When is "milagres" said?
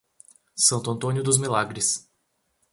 1.37-2.09